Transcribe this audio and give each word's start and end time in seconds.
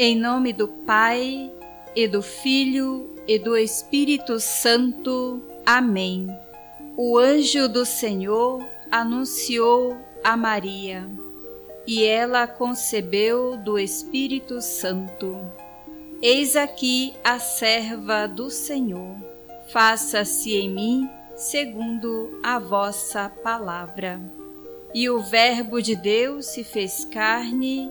Em 0.00 0.14
nome 0.14 0.52
do 0.52 0.68
Pai, 0.68 1.50
e 1.96 2.06
do 2.06 2.22
Filho, 2.22 3.10
e 3.26 3.36
do 3.36 3.56
Espírito 3.56 4.38
Santo. 4.38 5.42
Amém. 5.66 6.28
O 6.96 7.18
anjo 7.18 7.68
do 7.68 7.84
Senhor 7.84 8.64
anunciou 8.92 9.98
a 10.22 10.36
Maria, 10.36 11.10
e 11.84 12.04
ela 12.04 12.46
concebeu 12.46 13.56
do 13.56 13.76
Espírito 13.76 14.60
Santo. 14.60 15.36
Eis 16.22 16.54
aqui 16.54 17.12
a 17.24 17.40
serva 17.40 18.28
do 18.28 18.50
Senhor. 18.50 19.16
Faça-se 19.72 20.54
em 20.54 20.70
mim 20.70 21.10
segundo 21.34 22.38
a 22.40 22.60
vossa 22.60 23.28
palavra. 23.42 24.20
E 24.94 25.10
o 25.10 25.20
Verbo 25.20 25.82
de 25.82 25.96
Deus 25.96 26.46
se 26.46 26.62
fez 26.62 27.04
carne 27.04 27.90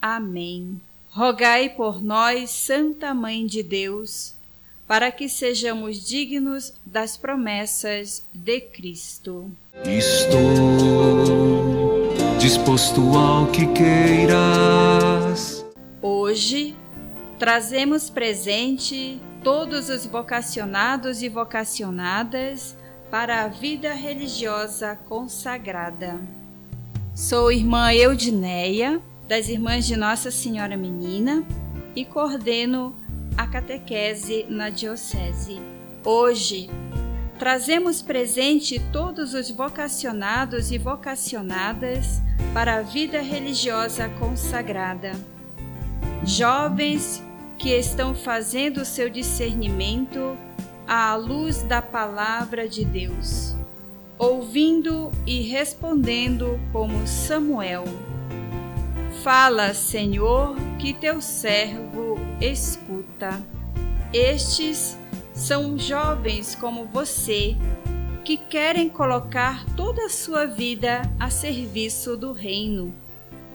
Amém. 0.00 0.80
Rogai 1.10 1.68
por 1.68 2.02
nós, 2.02 2.48
Santa 2.50 3.12
Mãe 3.12 3.44
de 3.44 3.62
Deus, 3.62 4.34
para 4.86 5.12
que 5.12 5.28
sejamos 5.28 6.08
dignos 6.08 6.72
das 6.86 7.18
promessas 7.18 8.22
de 8.32 8.60
Cristo. 8.62 9.50
Estou 9.84 10.40
disposto 12.38 13.00
ao 13.14 13.48
que 13.48 13.66
queiras. 13.74 15.66
Hoje 16.00 16.74
trazemos 17.38 18.08
presente 18.08 19.20
todos 19.44 19.90
os 19.90 20.06
vocacionados 20.06 21.22
e 21.22 21.28
vocacionadas 21.28 22.74
para 23.10 23.42
a 23.42 23.48
vida 23.48 23.92
religiosa 23.92 24.96
consagrada. 25.08 26.18
Sou 27.14 27.52
irmã 27.52 27.92
Eudineia 27.92 29.02
das 29.30 29.48
Irmãs 29.48 29.86
de 29.86 29.96
Nossa 29.96 30.28
Senhora 30.28 30.76
Menina 30.76 31.44
e 31.94 32.04
coordeno 32.04 32.92
a 33.36 33.46
catequese 33.46 34.44
na 34.48 34.70
Diocese. 34.70 35.60
Hoje, 36.04 36.68
trazemos 37.38 38.02
presente 38.02 38.82
todos 38.92 39.32
os 39.32 39.48
vocacionados 39.48 40.72
e 40.72 40.78
vocacionadas 40.78 42.20
para 42.52 42.78
a 42.78 42.82
vida 42.82 43.22
religiosa 43.22 44.08
consagrada. 44.18 45.12
Jovens 46.24 47.22
que 47.56 47.68
estão 47.68 48.16
fazendo 48.16 48.84
seu 48.84 49.08
discernimento 49.08 50.36
à 50.88 51.14
luz 51.14 51.62
da 51.62 51.80
palavra 51.80 52.68
de 52.68 52.84
Deus, 52.84 53.54
ouvindo 54.18 55.12
e 55.24 55.40
respondendo 55.42 56.58
como 56.72 57.06
Samuel 57.06 57.84
Fala, 59.22 59.72
Senhor, 59.74 60.56
que 60.78 60.94
teu 60.94 61.20
servo 61.20 62.18
escuta. 62.40 63.44
Estes 64.14 64.96
são 65.34 65.78
jovens 65.78 66.54
como 66.54 66.86
você, 66.86 67.54
que 68.24 68.38
querem 68.38 68.88
colocar 68.88 69.66
toda 69.76 70.06
a 70.06 70.08
sua 70.08 70.46
vida 70.46 71.02
a 71.18 71.28
serviço 71.28 72.16
do 72.16 72.32
reino. 72.32 72.94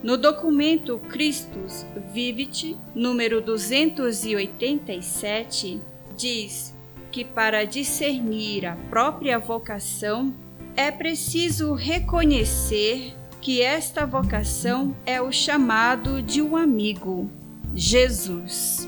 No 0.00 0.16
documento 0.16 1.00
Christus 1.08 1.84
Vivit, 2.12 2.78
número 2.94 3.40
287, 3.40 5.80
diz 6.16 6.72
que 7.10 7.24
para 7.24 7.64
discernir 7.64 8.64
a 8.64 8.76
própria 8.88 9.40
vocação 9.40 10.32
é 10.76 10.92
preciso 10.92 11.74
reconhecer 11.74 13.18
que 13.48 13.62
esta 13.62 14.04
vocação 14.04 14.94
é 15.06 15.22
o 15.22 15.32
chamado 15.32 16.20
de 16.20 16.42
um 16.42 16.54
amigo, 16.54 17.30
Jesus. 17.74 18.86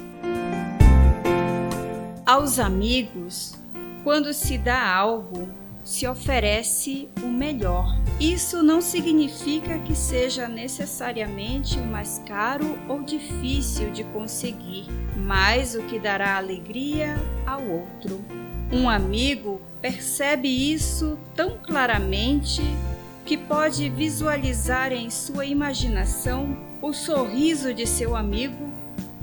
Aos 2.26 2.58
amigos, 2.58 3.54
quando 4.04 4.34
se 4.34 4.58
dá 4.58 4.94
algo, 4.94 5.48
se 5.82 6.06
oferece 6.06 7.08
o 7.22 7.28
melhor. 7.28 7.86
Isso 8.20 8.62
não 8.62 8.82
significa 8.82 9.78
que 9.78 9.96
seja 9.96 10.46
necessariamente 10.46 11.78
o 11.78 11.86
mais 11.86 12.22
caro 12.26 12.78
ou 12.86 13.02
difícil 13.02 13.90
de 13.90 14.04
conseguir, 14.04 14.84
mas 15.16 15.74
o 15.74 15.84
que 15.84 15.98
dará 15.98 16.36
alegria 16.36 17.16
ao 17.46 17.66
outro. 17.66 18.22
Um 18.70 18.90
amigo 18.90 19.58
percebe 19.80 20.48
isso 20.48 21.18
tão 21.34 21.56
claramente 21.56 22.60
que 23.30 23.36
pode 23.36 23.88
visualizar 23.88 24.92
em 24.92 25.08
sua 25.08 25.46
imaginação 25.46 26.58
o 26.82 26.92
sorriso 26.92 27.72
de 27.72 27.86
seu 27.86 28.16
amigo 28.16 28.68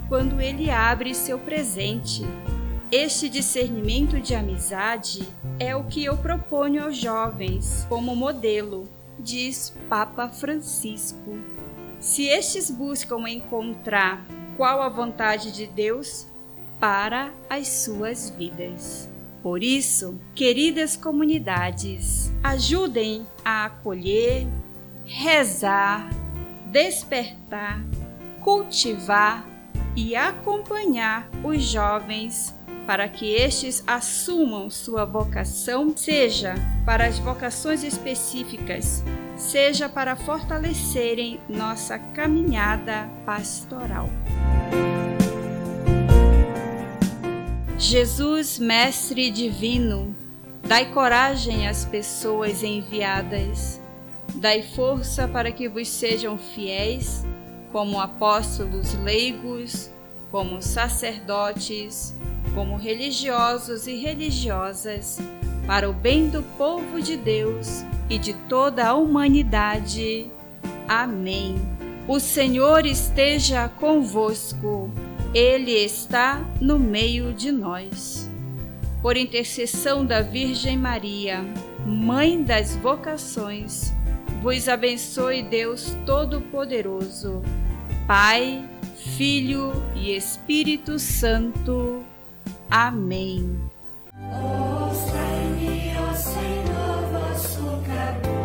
quando 0.07 0.39
ele 0.39 0.69
abre 0.69 1.13
seu 1.13 1.37
presente. 1.37 2.23
Este 2.89 3.27
discernimento 3.27 4.17
de 4.21 4.33
amizade 4.33 5.27
é 5.59 5.75
o 5.75 5.83
que 5.83 6.05
eu 6.05 6.15
proponho 6.15 6.85
aos 6.85 6.95
jovens 6.95 7.85
como 7.89 8.15
modelo, 8.15 8.87
diz 9.19 9.73
Papa 9.89 10.29
Francisco. 10.29 11.37
Se 11.99 12.27
estes 12.27 12.71
buscam 12.71 13.27
encontrar 13.27 14.25
qual 14.55 14.81
a 14.81 14.87
vontade 14.87 15.51
de 15.51 15.67
Deus 15.67 16.27
para 16.79 17.29
as 17.49 17.67
suas 17.67 18.29
vidas. 18.29 19.09
Por 19.47 19.63
isso, 19.63 20.19
queridas 20.35 20.97
comunidades, 20.97 22.29
ajudem 22.43 23.25
a 23.45 23.63
acolher, 23.63 24.45
rezar, 25.05 26.09
despertar, 26.65 27.81
cultivar 28.41 29.47
e 29.95 30.17
acompanhar 30.17 31.29
os 31.45 31.63
jovens 31.63 32.53
para 32.85 33.07
que 33.07 33.35
estes 33.35 33.81
assumam 33.87 34.69
sua 34.69 35.05
vocação, 35.05 35.95
seja 35.95 36.55
para 36.85 37.07
as 37.07 37.17
vocações 37.17 37.85
específicas, 37.85 39.01
seja 39.37 39.87
para 39.87 40.17
fortalecerem 40.17 41.39
nossa 41.47 41.97
caminhada 41.97 43.09
pastoral. 43.25 44.09
Jesus, 47.77 48.57
Mestre 48.57 49.29
Divino, 49.29 50.15
dai 50.67 50.91
coragem 50.91 51.67
às 51.67 51.85
pessoas 51.85 52.63
enviadas, 52.63 53.79
dai 54.33 54.63
força 54.63 55.27
para 55.27 55.51
que 55.51 55.69
vos 55.69 55.87
sejam 55.87 56.39
fiéis, 56.39 57.23
como 57.71 58.01
apóstolos 58.01 58.95
leigos, 58.95 59.91
como 60.31 60.59
sacerdotes, 60.59 62.15
como 62.55 62.77
religiosos 62.77 63.85
e 63.85 63.95
religiosas, 63.95 65.19
para 65.67 65.87
o 65.87 65.93
bem 65.93 66.29
do 66.29 66.41
povo 66.57 66.99
de 66.99 67.15
Deus 67.15 67.85
e 68.09 68.17
de 68.17 68.33
toda 68.49 68.87
a 68.87 68.95
humanidade. 68.95 70.31
Amém. 70.87 71.55
O 72.07 72.19
Senhor 72.19 72.87
esteja 72.87 73.69
convosco. 73.69 74.89
Ele 75.33 75.71
está 75.71 76.43
no 76.59 76.79
meio 76.79 77.33
de 77.33 77.51
nós. 77.51 78.29
Por 79.01 79.15
intercessão 79.17 80.05
da 80.05 80.21
Virgem 80.21 80.77
Maria, 80.77 81.45
Mãe 81.85 82.43
das 82.43 82.75
vocações, 82.75 83.93
vos 84.41 84.67
abençoe 84.67 85.41
Deus 85.41 85.95
Todo-Poderoso, 86.05 87.41
Pai, 88.05 88.67
Filho 88.95 89.71
e 89.95 90.13
Espírito 90.13 90.99
Santo. 90.99 92.03
Amém. 92.69 93.57
Ouça-me, 94.19 95.93
ó 95.97 96.13
Senhor, 96.13 97.09
vosso 97.13 97.61
caminho. 97.85 98.36